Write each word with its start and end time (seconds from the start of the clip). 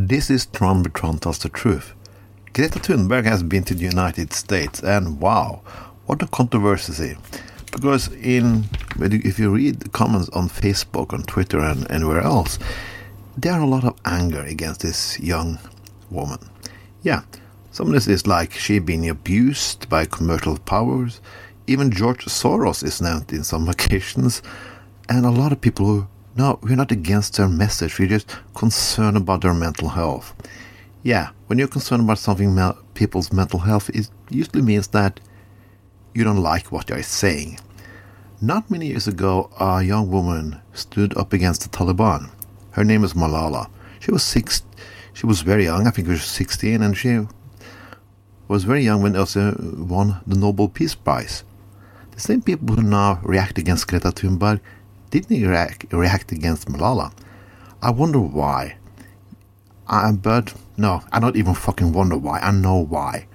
This 0.00 0.30
is 0.30 0.46
Trump 0.46 0.94
Tron 0.94 1.18
tells 1.18 1.40
the 1.40 1.48
truth. 1.48 1.92
Greta 2.52 2.78
Thunberg 2.78 3.24
has 3.24 3.42
been 3.42 3.64
to 3.64 3.74
the 3.74 3.82
United 3.82 4.32
States, 4.32 4.80
and 4.80 5.18
wow, 5.18 5.60
what 6.06 6.22
a 6.22 6.28
controversy! 6.28 7.16
Because 7.72 8.06
in 8.12 8.66
if 9.00 9.40
you 9.40 9.50
read 9.50 9.80
the 9.80 9.88
comments 9.88 10.28
on 10.28 10.50
Facebook, 10.50 11.12
on 11.12 11.24
Twitter, 11.24 11.58
and 11.58 11.90
anywhere 11.90 12.20
else, 12.20 12.60
there 13.36 13.54
are 13.54 13.60
a 13.60 13.66
lot 13.66 13.82
of 13.82 13.98
anger 14.04 14.42
against 14.42 14.82
this 14.82 15.18
young 15.18 15.58
woman. 16.10 16.48
Yeah, 17.02 17.22
some 17.72 17.88
of 17.88 17.92
this 17.92 18.06
is 18.06 18.24
like 18.24 18.52
she 18.52 18.78
being 18.78 19.08
abused 19.08 19.88
by 19.88 20.04
commercial 20.04 20.58
powers. 20.58 21.20
Even 21.66 21.90
George 21.90 22.24
Soros 22.26 22.84
is 22.84 23.02
named 23.02 23.32
in 23.32 23.42
some 23.42 23.68
occasions, 23.74 24.42
and 25.08 25.26
a 25.26 25.30
lot 25.30 25.50
of 25.50 25.60
people 25.60 25.86
who 25.86 26.08
no, 26.38 26.56
we're 26.62 26.76
not 26.76 26.92
against 26.92 27.36
their 27.36 27.48
message. 27.48 27.98
We're 27.98 28.06
just 28.06 28.36
concerned 28.54 29.16
about 29.16 29.40
their 29.40 29.52
mental 29.52 29.88
health. 29.88 30.32
Yeah, 31.02 31.30
when 31.48 31.58
you're 31.58 31.66
concerned 31.66 32.04
about 32.04 32.18
something 32.18 32.56
people's 32.94 33.32
mental 33.32 33.58
health, 33.58 33.90
it 33.90 34.08
usually 34.30 34.62
means 34.62 34.86
that 34.88 35.18
you 36.14 36.22
don't 36.22 36.40
like 36.40 36.70
what 36.70 36.86
they're 36.86 37.02
saying. 37.02 37.58
Not 38.40 38.70
many 38.70 38.86
years 38.86 39.08
ago, 39.08 39.50
a 39.58 39.82
young 39.82 40.12
woman 40.12 40.60
stood 40.72 41.16
up 41.18 41.32
against 41.32 41.62
the 41.62 41.76
Taliban. 41.76 42.30
Her 42.70 42.84
name 42.84 43.02
is 43.02 43.14
Malala. 43.14 43.68
She 43.98 44.12
was 44.12 44.22
six. 44.22 44.62
She 45.14 45.26
was 45.26 45.40
very 45.40 45.64
young. 45.64 45.88
I 45.88 45.90
think 45.90 46.06
she 46.06 46.12
was 46.12 46.22
16, 46.22 46.80
and 46.82 46.96
she 46.96 47.26
was 48.46 48.62
very 48.62 48.84
young 48.84 49.02
when 49.02 49.16
also 49.16 49.56
won 49.76 50.20
the 50.24 50.38
Nobel 50.38 50.68
Peace 50.68 50.94
Prize. 50.94 51.42
The 52.12 52.20
same 52.20 52.42
people 52.42 52.76
who 52.76 52.82
now 52.82 53.20
react 53.24 53.58
against 53.58 53.88
Greta 53.88 54.12
Thunberg 54.12 54.60
didn't 55.10 55.42
react, 55.48 55.92
react 55.92 56.32
against 56.32 56.68
Malala? 56.68 57.12
I 57.82 57.90
wonder 57.90 58.20
why. 58.20 58.76
I, 59.86 60.12
but 60.12 60.54
no, 60.76 61.02
I 61.12 61.20
don't 61.20 61.36
even 61.36 61.54
fucking 61.54 61.92
wonder 61.92 62.16
why. 62.16 62.40
I 62.40 62.50
know 62.50 62.76
why. 62.76 63.26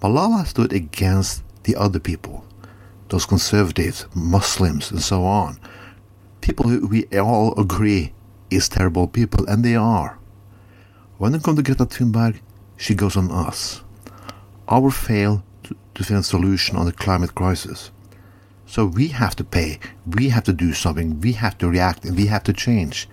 Malala 0.00 0.46
stood 0.46 0.72
against 0.72 1.42
the 1.64 1.76
other 1.76 2.00
people, 2.00 2.44
those 3.08 3.26
conservatives, 3.26 4.06
Muslims, 4.14 4.90
and 4.90 5.00
so 5.00 5.24
on. 5.24 5.58
People 6.40 6.68
who 6.68 6.86
we 6.86 7.06
all 7.18 7.58
agree 7.58 8.12
is 8.50 8.68
terrible 8.68 9.06
people, 9.06 9.46
and 9.48 9.64
they 9.64 9.76
are. 9.76 10.18
When 11.18 11.34
it 11.34 11.42
comes 11.42 11.56
to 11.58 11.62
Greta 11.62 11.86
Thunberg, 11.86 12.40
she 12.76 12.94
goes 12.94 13.16
on 13.16 13.30
us. 13.30 13.82
Our 14.68 14.90
fail 14.90 15.44
to, 15.64 15.76
to 15.94 16.04
find 16.04 16.20
a 16.20 16.22
solution 16.22 16.76
on 16.76 16.86
the 16.86 16.92
climate 16.92 17.34
crisis. 17.34 17.90
So 18.66 18.86
we 18.86 19.08
have 19.08 19.36
to 19.36 19.44
pay, 19.44 19.78
we 20.06 20.30
have 20.30 20.44
to 20.44 20.52
do 20.52 20.72
something, 20.72 21.20
we 21.20 21.32
have 21.32 21.58
to 21.58 21.68
react, 21.68 22.04
and 22.04 22.16
we 22.16 22.26
have 22.26 22.44
to 22.44 22.52
change. 22.52 23.08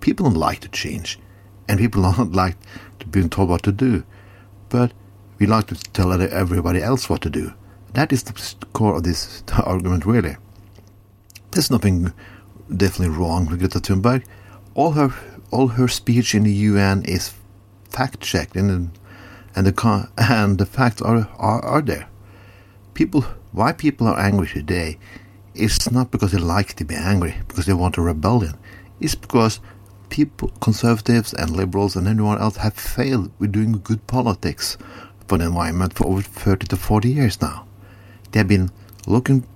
People 0.00 0.24
don't 0.30 0.38
like 0.38 0.60
to 0.60 0.68
change, 0.68 1.18
and 1.68 1.78
people 1.78 2.02
don't 2.16 2.32
like 2.32 2.56
to 3.00 3.06
be 3.06 3.28
told 3.28 3.50
what 3.50 3.62
to 3.64 3.72
do. 3.72 4.04
But 4.68 4.92
we 5.38 5.46
like 5.46 5.66
to 5.68 5.74
tell 5.92 6.12
everybody 6.12 6.82
else 6.82 7.10
what 7.10 7.20
to 7.22 7.30
do. 7.30 7.52
That 7.92 8.12
is 8.12 8.22
the 8.24 8.32
core 8.72 8.96
of 8.96 9.02
this 9.02 9.42
argument, 9.52 10.06
really. 10.06 10.36
There's 11.50 11.70
nothing 11.70 12.12
definitely 12.74 13.16
wrong 13.16 13.46
with 13.46 13.60
Greta 13.60 13.78
Thunberg. 13.78 14.24
All 14.74 14.92
her 14.92 15.14
all 15.50 15.68
her 15.68 15.86
speech 15.86 16.34
in 16.34 16.42
the 16.42 16.52
UN 16.52 17.04
is 17.04 17.32
fact 17.90 18.20
checked, 18.20 18.56
and 18.56 18.90
and 19.54 19.66
the 19.66 20.08
and 20.18 20.58
the 20.58 20.66
facts 20.66 21.02
are, 21.02 21.28
are 21.38 21.64
are 21.64 21.82
there. 21.82 22.08
People 22.94 23.24
why 23.54 23.70
people 23.70 24.08
are 24.08 24.18
angry 24.18 24.48
today 24.48 24.98
is 25.54 25.88
not 25.92 26.10
because 26.10 26.32
they 26.32 26.38
like 26.38 26.74
to 26.74 26.84
be 26.84 26.96
angry, 26.96 27.36
because 27.46 27.66
they 27.66 27.72
want 27.72 27.96
a 27.96 28.02
rebellion. 28.02 28.58
It's 29.00 29.14
because 29.14 29.60
people, 30.08 30.48
conservatives 30.60 31.32
and 31.32 31.50
liberals 31.50 31.94
and 31.94 32.08
anyone 32.08 32.40
else 32.40 32.56
have 32.56 32.74
failed 32.74 33.30
with 33.38 33.52
doing 33.52 33.80
good 33.84 34.04
politics 34.08 34.76
for 35.28 35.38
the 35.38 35.44
environment 35.44 35.94
for 35.94 36.04
over 36.08 36.20
30 36.20 36.66
to 36.66 36.76
40 36.76 37.08
years 37.08 37.40
now. 37.40 37.64
They've 38.32 38.46
been 38.46 38.70
looking, 39.06 39.46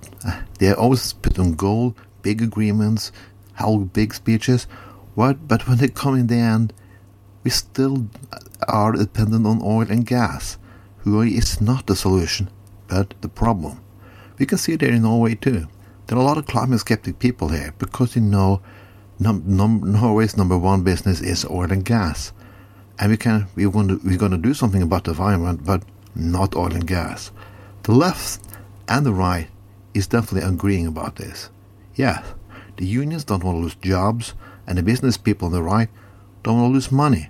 they 0.60 0.72
always 0.72 1.12
put 1.14 1.36
on 1.36 1.54
goal, 1.54 1.96
big 2.22 2.40
agreements, 2.40 3.10
hold 3.56 3.92
big 3.92 4.14
speeches, 4.14 4.68
what, 5.16 5.48
but 5.48 5.66
when 5.66 5.78
they 5.78 5.88
come 5.88 6.14
in 6.14 6.28
the 6.28 6.36
end, 6.36 6.72
we 7.42 7.50
still 7.50 8.06
are 8.68 8.92
dependent 8.92 9.44
on 9.44 9.60
oil 9.60 9.90
and 9.90 10.06
gas, 10.06 10.56
who 10.98 11.20
is 11.22 11.60
not 11.60 11.88
the 11.88 11.96
solution, 11.96 12.48
but 12.86 13.14
the 13.22 13.28
problem. 13.28 13.80
We 14.38 14.46
can 14.46 14.58
see 14.58 14.76
there 14.76 14.92
in 14.92 15.02
Norway 15.02 15.34
too. 15.34 15.66
There 16.06 16.16
are 16.16 16.20
a 16.20 16.24
lot 16.24 16.38
of 16.38 16.46
climate 16.46 16.80
skeptic 16.80 17.18
people 17.18 17.48
here 17.48 17.74
because 17.78 18.14
you 18.16 18.22
know 18.22 18.60
num- 19.18 19.42
num- 19.46 19.92
Norway's 19.92 20.36
number 20.36 20.56
one 20.56 20.82
business 20.82 21.20
is 21.20 21.44
oil 21.44 21.72
and 21.72 21.84
gas, 21.84 22.32
and 22.98 23.10
we 23.10 23.16
can 23.16 23.48
we're 23.56 23.70
going 23.70 23.88
to 23.88 24.00
we're 24.04 24.16
going 24.16 24.32
to 24.32 24.38
do 24.38 24.54
something 24.54 24.82
about 24.82 25.04
the 25.04 25.10
environment, 25.10 25.64
but 25.64 25.82
not 26.14 26.56
oil 26.56 26.72
and 26.72 26.86
gas. 26.86 27.30
The 27.82 27.92
left 27.92 28.40
and 28.88 29.04
the 29.04 29.12
right 29.12 29.48
is 29.92 30.06
definitely 30.06 30.48
agreeing 30.48 30.86
about 30.86 31.16
this. 31.16 31.50
Yeah, 31.94 32.22
the 32.76 32.86
unions 32.86 33.24
don't 33.24 33.42
want 33.42 33.56
to 33.56 33.62
lose 33.62 33.74
jobs, 33.74 34.34
and 34.66 34.78
the 34.78 34.82
business 34.82 35.16
people 35.16 35.46
on 35.46 35.52
the 35.52 35.62
right 35.62 35.88
don't 36.42 36.60
want 36.60 36.70
to 36.70 36.74
lose 36.74 36.92
money. 36.92 37.28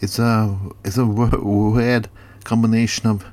It's 0.00 0.18
a 0.18 0.58
it's 0.84 0.98
a 0.98 1.06
weird 1.06 2.08
combination 2.44 3.06
of 3.08 3.24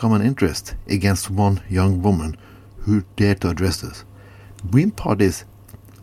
common 0.00 0.22
interest 0.22 0.74
against 0.88 1.30
one 1.30 1.60
young 1.68 2.00
woman 2.00 2.34
who 2.78 3.04
dared 3.16 3.38
to 3.38 3.50
address 3.50 3.82
this. 3.82 4.02
Green 4.70 4.90
parties 4.90 5.44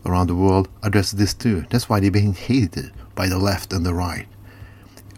around 0.06 0.28
the 0.28 0.36
world 0.36 0.68
address 0.84 1.10
this 1.10 1.34
too. 1.34 1.66
That's 1.68 1.88
why 1.88 1.98
they're 1.98 2.12
being 2.12 2.32
hated 2.32 2.92
by 3.16 3.26
the 3.26 3.38
left 3.38 3.72
and 3.72 3.84
the 3.84 3.92
right. 3.92 4.28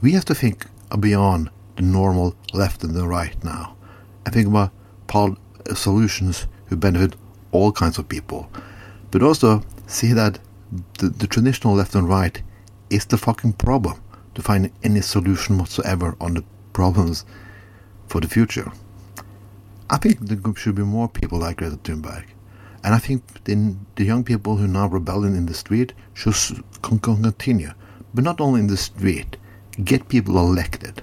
We 0.00 0.12
have 0.12 0.24
to 0.24 0.34
think 0.34 0.64
beyond 0.98 1.50
the 1.76 1.82
normal 1.82 2.34
left 2.54 2.82
and 2.82 2.94
the 2.94 3.06
right 3.06 3.36
now 3.44 3.76
and 4.24 4.32
think 4.32 4.48
about 4.48 4.72
uh, 5.68 5.74
solutions 5.74 6.46
who 6.68 6.76
benefit 6.76 7.16
all 7.52 7.72
kinds 7.72 7.98
of 7.98 8.08
people. 8.08 8.50
But 9.10 9.22
also 9.22 9.62
see 9.86 10.14
that 10.14 10.38
the, 10.98 11.10
the 11.10 11.26
traditional 11.26 11.74
left 11.74 11.94
and 11.94 12.08
right 12.08 12.40
is 12.88 13.04
the 13.04 13.18
fucking 13.18 13.52
problem 13.54 14.02
to 14.36 14.40
find 14.40 14.72
any 14.82 15.02
solution 15.02 15.58
whatsoever 15.58 16.16
on 16.18 16.32
the 16.32 16.44
problems 16.72 17.26
for 18.10 18.20
the 18.20 18.28
future. 18.28 18.70
I 19.88 19.96
think 19.96 20.18
there 20.20 20.54
should 20.56 20.74
be 20.74 20.82
more 20.82 21.08
people 21.08 21.38
like 21.38 21.58
Greta 21.58 21.76
Thunberg. 21.76 22.24
And 22.82 22.94
I 22.94 22.98
think 22.98 23.44
the, 23.44 23.76
the 23.94 24.04
young 24.04 24.24
people 24.24 24.56
who 24.56 24.64
are 24.64 24.68
now 24.68 24.88
rebelling 24.88 25.36
in 25.36 25.46
the 25.46 25.54
street 25.54 25.92
should 26.12 26.34
continue. 26.82 27.72
But 28.12 28.24
not 28.24 28.40
only 28.40 28.60
in 28.60 28.66
the 28.66 28.76
street, 28.76 29.36
get 29.84 30.08
people 30.08 30.38
elected, 30.38 31.02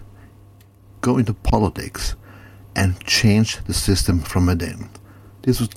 go 1.01 1.18
into 1.18 1.34
politics, 1.34 2.16
and 2.75 3.00
change 3.06 3.63
the 3.66 3.74
system 3.74 4.19
from 4.19 4.47
within. 4.47 4.89
This 5.44 5.59
was 5.62 5.69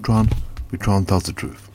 we 0.70 0.78
Tron 0.78 1.04
tells 1.06 1.24
the 1.24 1.32
truth. 1.32 1.69